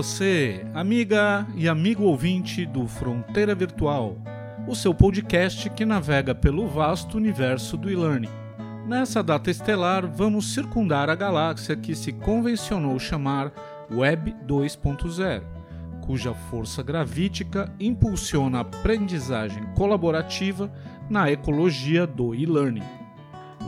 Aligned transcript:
Você, 0.00 0.64
amiga 0.72 1.46
e 1.54 1.68
amigo 1.68 2.04
ouvinte 2.04 2.64
do 2.64 2.88
Fronteira 2.88 3.54
Virtual, 3.54 4.16
o 4.66 4.74
seu 4.74 4.94
podcast 4.94 5.68
que 5.68 5.84
navega 5.84 6.34
pelo 6.34 6.66
vasto 6.66 7.18
universo 7.18 7.76
do 7.76 7.90
e-learning. 7.90 8.30
Nessa 8.86 9.22
data 9.22 9.50
estelar, 9.50 10.06
vamos 10.06 10.54
circundar 10.54 11.10
a 11.10 11.14
galáxia 11.14 11.76
que 11.76 11.94
se 11.94 12.14
convencionou 12.14 12.98
chamar 12.98 13.52
Web 13.92 14.34
2.0, 14.46 15.42
cuja 16.00 16.32
força 16.32 16.82
gravítica 16.82 17.70
impulsiona 17.78 18.56
a 18.56 18.60
aprendizagem 18.62 19.62
colaborativa 19.76 20.72
na 21.10 21.30
ecologia 21.30 22.06
do 22.06 22.34
e-learning. 22.34 22.99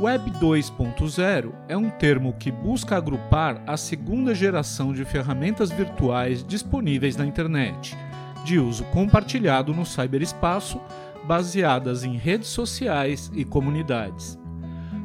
Web 0.01 0.31
2.0 0.33 1.53
é 1.69 1.77
um 1.77 1.91
termo 1.91 2.33
que 2.33 2.51
busca 2.51 2.97
agrupar 2.97 3.63
a 3.67 3.77
segunda 3.77 4.35
geração 4.35 4.93
de 4.93 5.05
ferramentas 5.05 5.71
virtuais 5.71 6.43
disponíveis 6.43 7.15
na 7.17 7.27
internet, 7.27 7.97
de 8.45 8.59
uso 8.59 8.85
compartilhado 8.85 9.73
no 9.75 9.85
cyberespaço, 9.85 10.81
baseadas 11.25 12.05
em 12.05 12.17
redes 12.17 12.49
sociais 12.49 13.31
e 13.35 13.45
comunidades. 13.45 14.39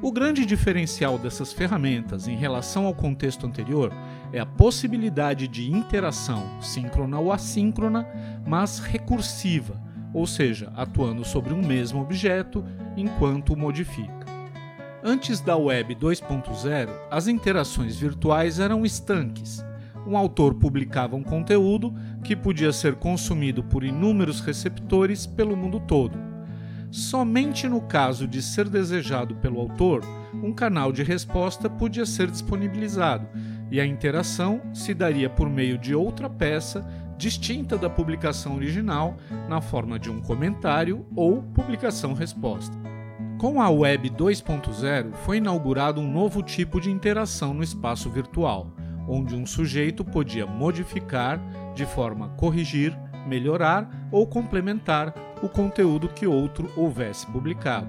O 0.01 0.11
grande 0.11 0.45
diferencial 0.45 1.19
dessas 1.19 1.51
ferramentas 1.51 2.27
em 2.27 2.35
relação 2.35 2.85
ao 2.85 2.93
contexto 2.93 3.45
anterior 3.45 3.91
é 4.31 4.39
a 4.39 4.45
possibilidade 4.45 5.47
de 5.47 5.69
interação 5.71 6.61
síncrona 6.61 7.19
ou 7.19 7.31
assíncrona, 7.31 8.07
mas 8.47 8.79
recursiva, 8.79 9.79
ou 10.13 10.25
seja, 10.25 10.71
atuando 10.75 11.25
sobre 11.25 11.53
um 11.53 11.61
mesmo 11.61 12.01
objeto 12.01 12.63
enquanto 12.95 13.53
o 13.53 13.57
modifica. 13.57 14.16
Antes 15.03 15.39
da 15.39 15.55
Web 15.55 15.95
2.0, 15.95 16.89
as 17.11 17.27
interações 17.27 17.95
virtuais 17.95 18.59
eram 18.59 18.83
estanques. 18.83 19.63
Um 20.07 20.17
autor 20.17 20.55
publicava 20.55 21.15
um 21.15 21.23
conteúdo 21.23 21.93
que 22.23 22.35
podia 22.35 22.73
ser 22.73 22.95
consumido 22.95 23.63
por 23.63 23.83
inúmeros 23.83 24.39
receptores 24.39 25.27
pelo 25.27 25.55
mundo 25.55 25.79
todo. 25.79 26.17
Somente 26.89 27.67
no 27.67 27.81
caso 27.81 28.27
de 28.27 28.41
ser 28.41 28.69
desejado 28.69 29.35
pelo 29.35 29.59
autor, 29.59 30.01
um 30.33 30.51
canal 30.51 30.91
de 30.91 31.03
resposta 31.03 31.69
podia 31.69 32.05
ser 32.05 32.31
disponibilizado 32.31 33.27
e 33.69 33.79
a 33.79 33.85
interação 33.85 34.61
se 34.73 34.93
daria 34.93 35.29
por 35.29 35.49
meio 35.49 35.77
de 35.77 35.93
outra 35.93 36.29
peça 36.29 36.85
distinta 37.17 37.77
da 37.77 37.89
publicação 37.89 38.55
original, 38.55 39.17
na 39.49 39.59
forma 39.59 39.99
de 39.99 40.09
um 40.09 40.21
comentário 40.21 41.05
ou 41.15 41.41
publicação-resposta. 41.41 42.96
Com 43.37 43.61
a 43.61 43.69
Web 43.69 44.09
2.0, 44.09 45.13
foi 45.13 45.37
inaugurado 45.37 46.01
um 46.01 46.11
novo 46.11 46.41
tipo 46.41 46.81
de 46.81 46.89
interação 46.89 47.53
no 47.53 47.63
espaço 47.63 48.09
virtual, 48.09 48.71
onde 49.07 49.35
um 49.35 49.45
sujeito 49.45 50.03
podia 50.03 50.47
modificar, 50.47 51.39
de 51.75 51.85
forma 51.85 52.25
a 52.25 52.29
corrigir, 52.29 52.97
melhorar 53.27 54.09
ou 54.11 54.25
complementar 54.25 55.13
o 55.43 55.47
conteúdo 55.47 56.07
que 56.07 56.25
outro 56.25 56.71
houvesse 56.75 57.27
publicado. 57.27 57.87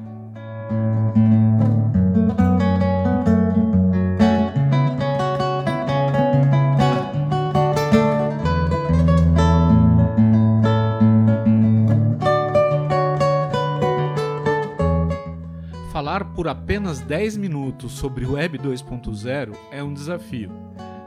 Falar 15.99 16.27
por 16.27 16.47
apenas 16.47 17.01
10 17.01 17.37
minutos 17.39 17.91
sobre 17.91 18.25
Web 18.25 18.57
2.0 18.59 19.53
é 19.73 19.83
um 19.83 19.93
desafio. 19.93 20.49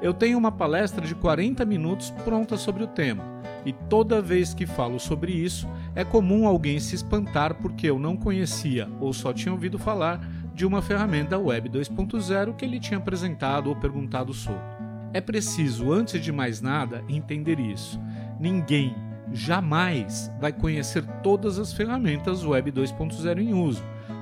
Eu 0.02 0.13
tenho 0.13 0.38
uma 0.38 0.52
palestra 0.52 1.07
de 1.07 1.16
40 1.16 1.63
minutos 1.63 2.12
pronta 2.25 2.57
sobre 2.57 2.84
o 2.84 2.88
tema, 2.88 3.24
e 3.66 3.72
toda 3.72 4.22
vez 4.22 4.53
que 4.53 4.66
falo 4.66 5.00
sobre 5.00 5.31
isso, 5.31 5.66
é 5.96 6.03
comum 6.03 6.46
alguém 6.46 6.78
se 6.78 6.94
espantar 6.94 7.53
porque 7.53 7.90
eu 7.90 7.97
não 7.97 8.18
conhecia 8.18 8.90
ou 9.00 9.13
só 9.13 9.31
tinha 9.31 9.53
ouvido 9.53 9.80
falar 9.80 10.19
de 10.53 10.66
uma 10.66 10.81
ferramenta 10.81 11.40
Web 11.40 11.69
2.0 11.69 12.53
que 12.57 12.66
ele 12.66 12.78
tinha 12.78 12.97
apresentado 12.97 13.68
ou 13.68 13.78
perguntado 13.78 14.34
sobre. 14.34 14.59
É 15.13 15.22
preciso, 15.22 15.94
antes 15.94 16.22
de 16.22 16.34
mais 16.34 16.59
nada, 16.59 17.01
entender 17.07 17.62
isso. 17.62 17.97
Ninguém 18.38 18.94
jamais 19.31 20.30
vai 20.41 20.51
conhecer 20.51 21.06
todas 21.24 21.57
as 21.57 21.72
ferramentas 21.72 22.44
Web 22.44 22.74
2.0 22.74 23.40
em 23.40 23.53
uso 23.53 23.81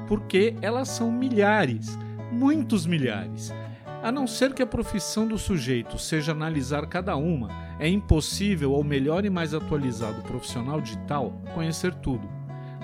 porque 0.10 0.56
elas 0.60 0.90
são 0.90 1.12
milhares, 1.12 1.96
muitos 2.32 2.88
milhares. 2.88 3.54
A 4.02 4.12
não 4.12 4.26
ser 4.26 4.56
que 4.56 4.64
a 4.64 4.68
profissão 4.68 5.28
do 5.28 5.38
sujeito 5.38 6.00
seja 6.00 6.32
analisar 6.32 6.88
cada 6.88 7.16
uma, 7.16 7.50
é 7.80 7.88
impossível 7.88 8.74
ao 8.74 8.84
melhor 8.84 9.24
e 9.24 9.30
mais 9.30 9.54
atualizado 9.54 10.24
profissional 10.24 10.82
digital 10.82 11.40
conhecer 11.54 11.94
tudo. 11.94 12.28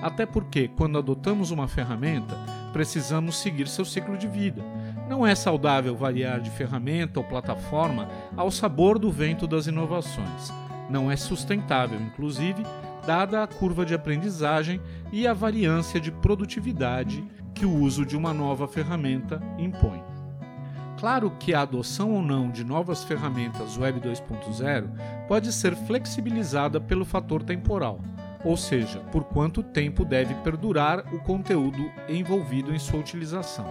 Até 0.00 0.24
porque, 0.24 0.68
quando 0.68 0.98
adotamos 0.98 1.50
uma 1.50 1.66
ferramenta, 1.66 2.36
precisamos 2.72 3.38
seguir 3.38 3.66
seu 3.66 3.84
ciclo 3.84 4.16
de 4.16 4.28
vida. 4.28 4.62
Não 5.08 5.26
é 5.26 5.34
saudável 5.34 5.96
variar 5.96 6.40
de 6.40 6.50
ferramenta 6.50 7.18
ou 7.18 7.26
plataforma 7.26 8.08
ao 8.36 8.52
sabor 8.52 9.00
do 9.00 9.10
vento 9.10 9.48
das 9.48 9.66
inovações. 9.66 10.52
Não 10.88 11.10
é 11.10 11.16
sustentável, 11.16 12.00
inclusive, 12.00 12.62
dada 13.06 13.42
a 13.42 13.46
curva 13.46 13.86
de 13.86 13.94
aprendizagem 13.94 14.80
e 15.12 15.26
a 15.26 15.32
variância 15.32 16.00
de 16.00 16.10
produtividade 16.10 17.24
que 17.54 17.64
o 17.64 17.72
uso 17.72 18.04
de 18.04 18.16
uma 18.16 18.34
nova 18.34 18.66
ferramenta 18.66 19.40
impõe. 19.56 20.02
Claro 20.98 21.30
que 21.38 21.54
a 21.54 21.60
adoção 21.60 22.10
ou 22.12 22.22
não 22.22 22.50
de 22.50 22.64
novas 22.64 23.04
ferramentas 23.04 23.78
Web 23.78 24.00
2.0 24.00 25.26
pode 25.28 25.52
ser 25.52 25.76
flexibilizada 25.76 26.80
pelo 26.80 27.04
fator 27.04 27.42
temporal, 27.42 28.00
ou 28.44 28.56
seja, 28.56 28.98
por 29.12 29.24
quanto 29.24 29.62
tempo 29.62 30.04
deve 30.04 30.34
perdurar 30.36 31.04
o 31.14 31.20
conteúdo 31.20 31.90
envolvido 32.08 32.74
em 32.74 32.78
sua 32.78 32.98
utilização. 32.98 33.66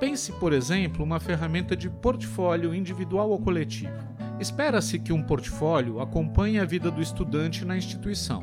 Pense, 0.00 0.32
por 0.32 0.52
exemplo, 0.52 1.04
uma 1.04 1.20
ferramenta 1.20 1.76
de 1.76 1.88
portfólio 1.88 2.74
individual 2.74 3.30
ou 3.30 3.38
coletivo. 3.38 3.92
Espera-se 4.40 4.98
que 4.98 5.12
um 5.12 5.22
portfólio 5.22 6.00
acompanhe 6.00 6.58
a 6.58 6.64
vida 6.64 6.90
do 6.90 7.00
estudante 7.00 7.64
na 7.64 7.76
instituição 7.76 8.42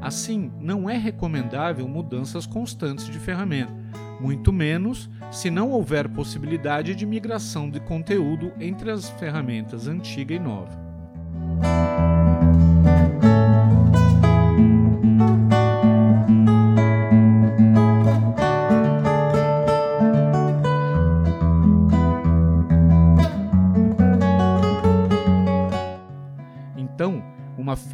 Assim, 0.00 0.50
não 0.58 0.88
é 0.88 0.96
recomendável 0.96 1.86
mudanças 1.86 2.46
constantes 2.46 3.06
de 3.06 3.18
ferramenta, 3.18 3.72
muito 4.20 4.52
menos 4.52 5.10
se 5.30 5.50
não 5.50 5.70
houver 5.70 6.08
possibilidade 6.08 6.94
de 6.94 7.06
migração 7.06 7.68
de 7.70 7.80
conteúdo 7.80 8.52
entre 8.58 8.90
as 8.90 9.10
ferramentas 9.10 9.86
antiga 9.86 10.34
e 10.34 10.38
nova. 10.38 10.89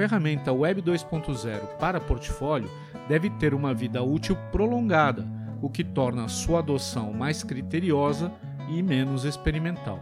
Ferramenta 0.07 0.53
Web 0.53 0.83
2.0 0.83 1.79
para 1.81 2.01
portfólio 2.01 2.71
deve 3.09 3.29
ter 3.29 3.53
uma 3.53 3.75
vida 3.75 4.05
útil 4.05 4.37
prolongada, 4.53 5.27
o 5.61 5.69
que 5.69 5.83
torna 5.83 6.29
sua 6.29 6.61
adoção 6.61 7.13
mais 7.13 7.43
criteriosa 7.43 8.33
e 8.69 8.81
menos 8.85 9.25
experimental. 9.25 9.99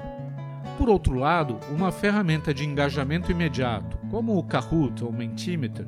Por 0.77 0.91
outro 0.91 1.15
lado, 1.15 1.59
uma 1.71 1.91
ferramenta 1.91 2.53
de 2.53 2.67
engajamento 2.67 3.31
imediato, 3.31 3.97
como 4.11 4.37
o 4.37 4.43
Kahoot 4.43 5.03
ou 5.03 5.11
Mentimeter, 5.11 5.87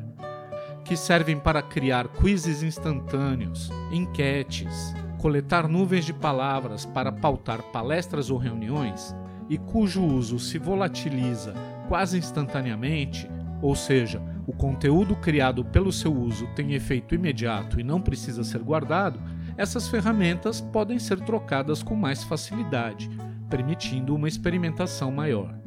que 0.82 0.96
servem 0.96 1.38
para 1.38 1.60
criar 1.60 2.08
quizzes 2.08 2.62
instantâneos, 2.62 3.70
enquetes, 3.92 4.94
coletar 5.18 5.68
nuvens 5.68 6.06
de 6.06 6.14
palavras 6.14 6.86
para 6.86 7.12
pautar 7.12 7.60
palestras 7.64 8.30
ou 8.30 8.38
reuniões 8.38 9.14
e 9.50 9.58
cujo 9.58 10.02
uso 10.02 10.38
se 10.38 10.56
volatiliza 10.56 11.52
quase 11.86 12.16
instantaneamente, 12.16 13.28
ou 13.62 13.74
seja, 13.74 14.20
o 14.46 14.52
conteúdo 14.52 15.16
criado 15.16 15.64
pelo 15.64 15.92
seu 15.92 16.14
uso 16.14 16.46
tem 16.54 16.74
efeito 16.74 17.14
imediato 17.14 17.80
e 17.80 17.84
não 17.84 18.00
precisa 18.00 18.44
ser 18.44 18.62
guardado, 18.62 19.20
essas 19.56 19.88
ferramentas 19.88 20.60
podem 20.60 20.98
ser 20.98 21.20
trocadas 21.20 21.82
com 21.82 21.94
mais 21.94 22.22
facilidade, 22.22 23.10
permitindo 23.48 24.14
uma 24.14 24.28
experimentação 24.28 25.10
maior. 25.10 25.58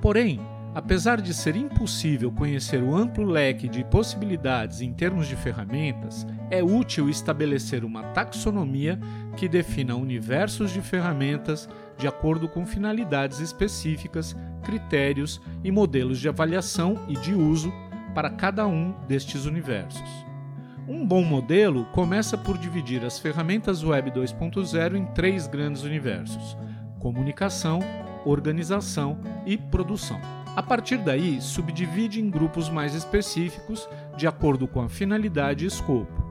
Porém, 0.00 0.40
apesar 0.74 1.20
de 1.20 1.32
ser 1.32 1.54
impossível 1.54 2.32
conhecer 2.32 2.82
o 2.82 2.94
amplo 2.94 3.24
leque 3.24 3.68
de 3.68 3.84
possibilidades 3.84 4.80
em 4.80 4.92
termos 4.92 5.26
de 5.26 5.36
ferramentas, 5.36 6.26
é 6.50 6.62
útil 6.62 7.08
estabelecer 7.08 7.84
uma 7.84 8.02
taxonomia 8.02 8.98
que 9.36 9.48
defina 9.48 9.94
universos 9.94 10.72
de 10.72 10.80
ferramentas 10.80 11.68
de 11.96 12.06
acordo 12.06 12.48
com 12.48 12.66
finalidades 12.66 13.40
específicas, 13.40 14.36
critérios 14.62 15.40
e 15.62 15.70
modelos 15.70 16.18
de 16.18 16.28
avaliação 16.28 16.98
e 17.08 17.14
de 17.14 17.34
uso 17.34 17.72
para 18.14 18.30
cada 18.30 18.66
um 18.66 18.94
destes 19.06 19.44
universos. 19.44 20.24
Um 20.86 21.06
bom 21.06 21.22
modelo 21.22 21.86
começa 21.86 22.36
por 22.36 22.58
dividir 22.58 23.04
as 23.04 23.18
ferramentas 23.18 23.82
Web 23.82 24.10
2.0 24.10 24.96
em 24.96 25.06
três 25.06 25.46
grandes 25.46 25.82
universos: 25.82 26.56
comunicação, 26.98 27.80
organização 28.24 29.18
e 29.46 29.56
produção. 29.56 30.20
A 30.54 30.62
partir 30.62 30.98
daí, 30.98 31.40
subdivide 31.40 32.20
em 32.20 32.30
grupos 32.30 32.68
mais 32.68 32.94
específicos 32.94 33.88
de 34.16 34.26
acordo 34.26 34.68
com 34.68 34.80
a 34.80 34.88
finalidade 34.88 35.64
e 35.64 35.68
escopo. 35.68 36.23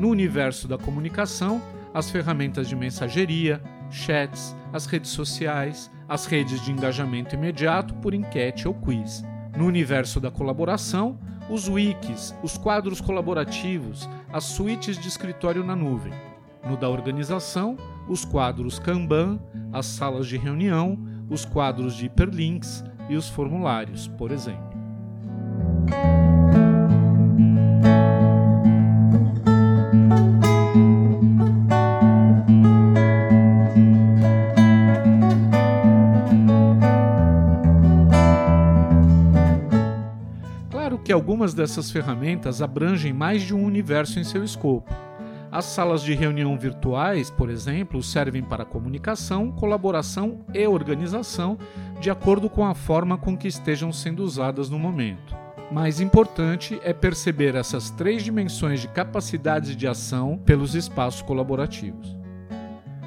No 0.00 0.08
universo 0.08 0.66
da 0.66 0.78
comunicação, 0.78 1.60
as 1.92 2.08
ferramentas 2.08 2.66
de 2.66 2.74
mensageria, 2.74 3.62
chats, 3.90 4.56
as 4.72 4.86
redes 4.86 5.10
sociais, 5.10 5.90
as 6.08 6.24
redes 6.24 6.64
de 6.64 6.72
engajamento 6.72 7.34
imediato 7.34 7.92
por 7.96 8.14
enquete 8.14 8.66
ou 8.66 8.72
quiz. 8.72 9.22
No 9.54 9.66
universo 9.66 10.18
da 10.18 10.30
colaboração, 10.30 11.18
os 11.50 11.68
wikis, 11.68 12.34
os 12.42 12.56
quadros 12.56 12.98
colaborativos, 12.98 14.08
as 14.32 14.44
suítes 14.44 14.96
de 14.96 15.06
escritório 15.06 15.62
na 15.62 15.76
nuvem. 15.76 16.14
No 16.66 16.78
da 16.78 16.88
organização, 16.88 17.76
os 18.08 18.24
quadros 18.24 18.78
Kanban, 18.78 19.38
as 19.70 19.84
salas 19.84 20.26
de 20.26 20.38
reunião, 20.38 20.98
os 21.28 21.44
quadros 21.44 21.94
de 21.94 22.06
hiperlinks 22.06 22.82
e 23.10 23.16
os 23.16 23.28
formulários, 23.28 24.08
por 24.08 24.30
exemplo. 24.30 24.69
Que 41.10 41.12
algumas 41.12 41.52
dessas 41.52 41.90
ferramentas 41.90 42.62
abrangem 42.62 43.12
mais 43.12 43.42
de 43.42 43.52
um 43.52 43.64
universo 43.64 44.20
em 44.20 44.22
seu 44.22 44.44
escopo. 44.44 44.94
As 45.50 45.64
salas 45.64 46.02
de 46.02 46.14
reunião 46.14 46.56
virtuais, 46.56 47.32
por 47.32 47.50
exemplo, 47.50 48.00
servem 48.00 48.44
para 48.44 48.64
comunicação, 48.64 49.50
colaboração 49.50 50.44
e 50.54 50.64
organização, 50.68 51.58
de 52.00 52.12
acordo 52.12 52.48
com 52.48 52.64
a 52.64 52.76
forma 52.76 53.18
com 53.18 53.36
que 53.36 53.48
estejam 53.48 53.92
sendo 53.92 54.22
usadas 54.22 54.70
no 54.70 54.78
momento. 54.78 55.34
Mais 55.72 56.00
importante 56.00 56.80
é 56.84 56.92
perceber 56.92 57.56
essas 57.56 57.90
três 57.90 58.22
dimensões 58.22 58.80
de 58.80 58.86
capacidades 58.86 59.74
de 59.74 59.88
ação 59.88 60.38
pelos 60.38 60.76
espaços 60.76 61.22
colaborativos. 61.22 62.16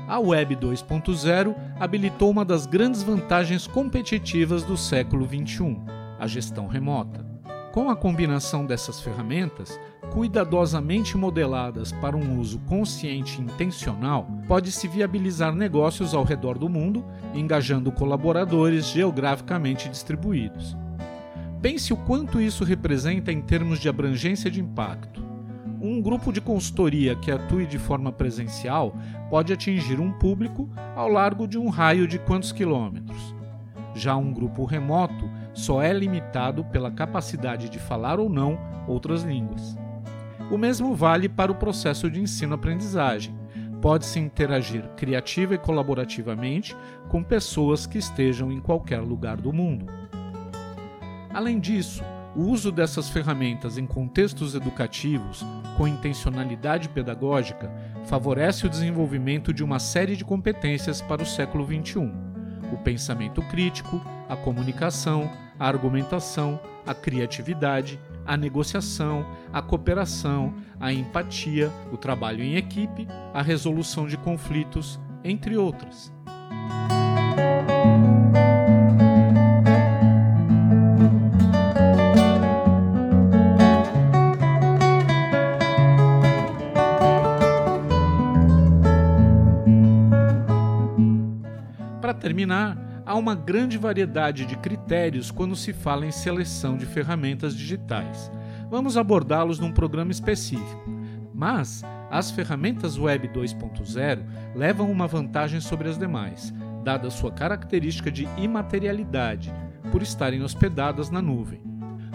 A 0.09 0.19
Web 0.19 0.57
2.0 0.57 1.55
habilitou 1.79 2.29
uma 2.29 2.43
das 2.43 2.65
grandes 2.65 3.01
vantagens 3.01 3.65
competitivas 3.65 4.61
do 4.61 4.75
século 4.75 5.25
XXI, 5.25 5.79
a 6.19 6.27
gestão 6.27 6.67
remota. 6.67 7.31
Com 7.73 7.89
a 7.89 7.95
combinação 7.95 8.67
dessas 8.67 8.99
ferramentas, 8.99 9.79
cuidadosamente 10.11 11.17
modeladas 11.17 11.91
para 11.91 12.15
um 12.15 12.39
uso 12.39 12.59
consciente 12.67 13.41
e 13.41 13.43
intencional, 13.43 14.27
pode-se 14.47 14.87
viabilizar 14.87 15.55
negócios 15.55 16.13
ao 16.13 16.23
redor 16.23 16.59
do 16.59 16.69
mundo, 16.69 17.03
engajando 17.33 17.91
colaboradores 17.91 18.85
geograficamente 18.91 19.89
distribuídos. 19.89 20.77
Pense 21.63 21.91
o 21.91 21.97
quanto 21.97 22.39
isso 22.39 22.63
representa 22.63 23.31
em 23.31 23.41
termos 23.41 23.79
de 23.79 23.89
abrangência 23.89 24.51
de 24.51 24.61
impacto. 24.61 25.25
Um 25.81 25.99
grupo 25.99 26.31
de 26.31 26.39
consultoria 26.39 27.15
que 27.15 27.31
atue 27.31 27.65
de 27.65 27.79
forma 27.79 28.11
presencial 28.11 28.95
pode 29.31 29.51
atingir 29.51 29.99
um 29.99 30.11
público 30.11 30.69
ao 30.95 31.07
largo 31.07 31.47
de 31.47 31.57
um 31.57 31.69
raio 31.69 32.07
de 32.07 32.19
quantos 32.19 32.51
quilômetros? 32.51 33.33
Já 33.95 34.15
um 34.15 34.31
grupo 34.31 34.63
remoto 34.63 35.27
só 35.53 35.81
é 35.81 35.93
limitado 35.93 36.63
pela 36.65 36.91
capacidade 36.91 37.69
de 37.69 37.79
falar 37.79 38.19
ou 38.19 38.29
não 38.29 38.59
outras 38.87 39.23
línguas. 39.23 39.77
O 40.51 40.57
mesmo 40.57 40.95
vale 40.95 41.29
para 41.29 41.51
o 41.51 41.55
processo 41.55 42.09
de 42.09 42.19
ensino-aprendizagem. 42.19 43.33
Pode-se 43.81 44.19
interagir 44.19 44.87
criativa 44.95 45.55
e 45.55 45.57
colaborativamente 45.57 46.75
com 47.09 47.23
pessoas 47.23 47.85
que 47.85 47.97
estejam 47.97 48.51
em 48.51 48.59
qualquer 48.59 48.99
lugar 48.99 49.37
do 49.37 49.51
mundo. 49.51 49.85
Além 51.33 51.59
disso, 51.59 52.03
o 52.35 52.43
uso 52.43 52.71
dessas 52.71 53.09
ferramentas 53.09 53.77
em 53.77 53.85
contextos 53.85 54.55
educativos, 54.55 55.45
com 55.77 55.87
intencionalidade 55.87 56.89
pedagógica, 56.89 57.71
favorece 58.05 58.65
o 58.65 58.69
desenvolvimento 58.69 59.53
de 59.53 59.63
uma 59.63 59.79
série 59.79 60.15
de 60.15 60.25
competências 60.25 61.01
para 61.01 61.21
o 61.21 61.25
século 61.25 61.65
XXI: 61.65 62.11
o 62.71 62.77
pensamento 62.77 63.41
crítico, 63.43 64.01
a 64.29 64.35
comunicação, 64.35 65.29
a 65.59 65.67
argumentação, 65.67 66.59
a 66.85 66.93
criatividade, 66.93 67.99
a 68.25 68.37
negociação, 68.37 69.25
a 69.51 69.61
cooperação, 69.61 70.53
a 70.79 70.91
empatia, 70.91 71.71
o 71.91 71.97
trabalho 71.97 72.43
em 72.43 72.55
equipe, 72.55 73.07
a 73.33 73.41
resolução 73.41 74.07
de 74.07 74.17
conflitos, 74.17 74.99
entre 75.23 75.57
outras. 75.57 76.11
Terminar, 92.43 92.77
há 93.05 93.15
uma 93.15 93.35
grande 93.35 93.77
variedade 93.77 94.45
de 94.45 94.57
critérios 94.57 95.31
quando 95.31 95.55
se 95.55 95.71
fala 95.71 96.05
em 96.05 96.11
seleção 96.11 96.75
de 96.75 96.85
ferramentas 96.85 97.55
digitais. 97.55 98.29
Vamos 98.69 98.97
abordá-los 98.97 99.59
num 99.59 99.71
programa 99.71 100.11
específico. 100.11 100.83
Mas 101.33 101.83
as 102.11 102.31
ferramentas 102.31 102.97
Web 102.99 103.29
2.0 103.29 104.25
levam 104.55 104.91
uma 104.91 105.07
vantagem 105.07 105.61
sobre 105.61 105.87
as 105.87 105.97
demais, 105.97 106.53
dada 106.83 107.09
sua 107.09 107.31
característica 107.31 108.11
de 108.11 108.27
imaterialidade, 108.37 109.53
por 109.89 110.01
estarem 110.01 110.43
hospedadas 110.43 111.09
na 111.09 111.21
nuvem. 111.21 111.63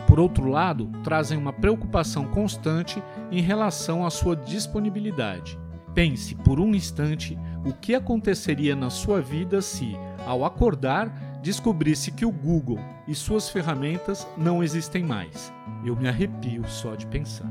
Por 0.06 0.20
outro 0.20 0.46
lado, 0.48 0.90
trazem 1.02 1.38
uma 1.38 1.52
preocupação 1.52 2.26
constante 2.26 3.02
em 3.30 3.40
relação 3.40 4.04
à 4.04 4.10
sua 4.10 4.36
disponibilidade. 4.36 5.58
Pense 5.94 6.34
por 6.34 6.60
um 6.60 6.74
instante 6.74 7.36
o 7.64 7.72
que 7.72 7.94
aconteceria 7.94 8.76
na 8.76 8.88
sua 8.88 9.20
vida 9.20 9.60
se, 9.60 9.96
ao 10.28 10.44
acordar, 10.44 11.40
descobrisse 11.42 12.10
que 12.12 12.26
o 12.26 12.30
Google 12.30 12.78
e 13.06 13.14
suas 13.14 13.48
ferramentas 13.48 14.26
não 14.36 14.62
existem 14.62 15.02
mais. 15.02 15.50
Eu 15.82 15.96
me 15.96 16.06
arrepio 16.06 16.68
só 16.68 16.94
de 16.94 17.06
pensar. 17.06 17.50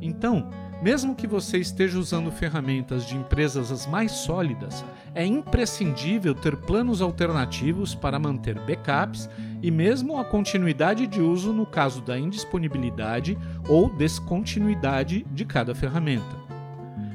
Então, 0.00 0.48
mesmo 0.82 1.14
que 1.14 1.26
você 1.26 1.58
esteja 1.58 1.98
usando 1.98 2.32
ferramentas 2.32 3.06
de 3.06 3.14
empresas 3.14 3.70
as 3.70 3.86
mais 3.86 4.10
sólidas, 4.10 4.82
é 5.14 5.24
imprescindível 5.24 6.34
ter 6.34 6.56
planos 6.56 7.02
alternativos 7.02 7.94
para 7.94 8.18
manter 8.18 8.58
backups 8.60 9.28
e 9.60 9.70
mesmo 9.70 10.18
a 10.18 10.24
continuidade 10.24 11.06
de 11.06 11.20
uso 11.20 11.52
no 11.52 11.66
caso 11.66 12.00
da 12.00 12.18
indisponibilidade 12.18 13.36
ou 13.68 13.90
descontinuidade 13.90 15.26
de 15.30 15.44
cada 15.44 15.74
ferramenta. 15.74 16.42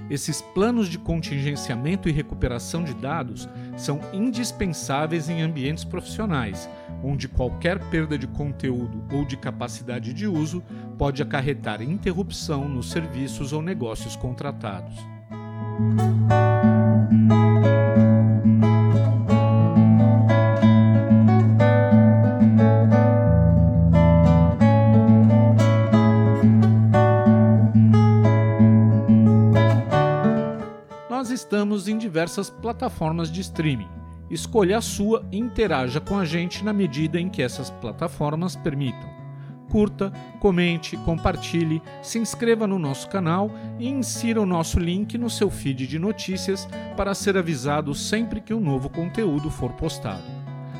Esses 0.09 0.41
planos 0.41 0.87
de 0.87 0.97
contingenciamento 0.97 2.07
e 2.07 2.13
recuperação 2.13 2.83
de 2.83 2.93
dados 2.93 3.49
são 3.77 4.01
indispensáveis 4.11 5.29
em 5.29 5.41
ambientes 5.41 5.83
profissionais, 5.83 6.67
onde 7.03 7.27
qualquer 7.27 7.79
perda 7.89 8.17
de 8.17 8.27
conteúdo 8.27 9.03
ou 9.13 9.23
de 9.23 9.37
capacidade 9.37 10.13
de 10.13 10.27
uso 10.27 10.61
pode 10.97 11.21
acarretar 11.21 11.81
interrupção 11.81 12.67
nos 12.67 12.89
serviços 12.89 13.53
ou 13.53 13.61
negócios 13.61 14.15
contratados. 14.15 14.97
Diversas 32.17 32.49
plataformas 32.49 33.31
de 33.31 33.41
streaming. 33.41 33.87
Escolha 34.27 34.79
a 34.79 34.81
sua 34.81 35.23
e 35.31 35.37
interaja 35.37 36.01
com 36.01 36.17
a 36.17 36.25
gente 36.25 36.65
na 36.65 36.73
medida 36.73 37.19
em 37.19 37.29
que 37.29 37.43
essas 37.43 37.69
plataformas 37.69 38.55
permitam. 38.55 39.07
Curta, 39.69 40.11
comente, 40.39 40.97
compartilhe, 40.97 41.79
se 42.01 42.17
inscreva 42.17 42.65
no 42.65 42.79
nosso 42.79 43.07
canal 43.07 43.51
e 43.77 43.87
insira 43.87 44.41
o 44.41 44.47
nosso 44.47 44.79
link 44.79 45.15
no 45.15 45.29
seu 45.29 45.51
feed 45.51 45.85
de 45.85 45.99
notícias 45.99 46.67
para 46.95 47.13
ser 47.13 47.37
avisado 47.37 47.93
sempre 47.93 48.41
que 48.41 48.51
um 48.51 48.59
novo 48.59 48.89
conteúdo 48.89 49.51
for 49.51 49.73
postado. 49.73 50.25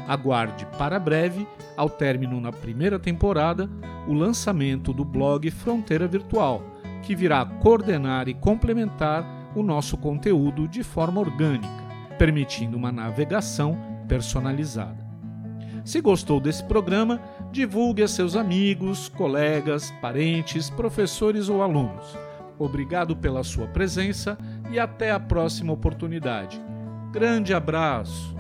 Aguarde 0.08 0.65
para 0.75 0.98
breve, 0.98 1.48
ao 1.75 1.88
término 1.88 2.41
na 2.41 2.51
primeira 2.51 2.98
temporada, 2.98 3.70
o 4.08 4.13
lançamento 4.13 4.91
do 4.91 5.06
blog 5.06 5.51
Fronteira 5.51 6.08
Virtual, 6.08 6.63
que 7.03 7.13
virá 7.15 7.46
coordenar 7.46 8.27
e 8.27 8.34
complementar 8.34 9.37
o 9.58 9.64
nosso 9.64 9.98
conteúdo 9.98 10.68
de 10.68 10.84
forma 10.84 11.20
orgânica, 11.20 11.68
permitindo 12.18 12.78
uma 12.78 12.92
navegação 12.92 13.76
personalizada. 14.08 15.06
Se 15.84 16.00
gostou 16.00 16.40
desse 16.40 16.64
programa, 16.64 17.20
divulgue 17.52 18.04
a 18.04 18.08
seus 18.08 18.36
amigos, 18.36 19.10
colegas, 19.10 19.92
parentes, 20.00 20.70
professores 20.70 21.50
ou 21.50 21.64
alunos. 21.64 22.16
Obrigado 22.60 23.16
pela 23.16 23.44
sua 23.44 23.68
presença 23.68 24.38
e 24.70 24.80
até 24.80 25.12
a 25.12 25.20
próxima 25.20 25.74
oportunidade. 25.74 26.62
Grande 27.12 27.54
abraço! 27.54 28.36